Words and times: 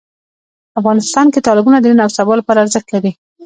افغانستان 0.79 1.25
کې 1.33 1.43
تالابونه 1.45 1.77
د 1.79 1.85
نن 1.91 1.99
او 2.05 2.11
سبا 2.17 2.33
لپاره 2.39 2.61
ارزښت 2.63 2.87
لري. 2.95 3.11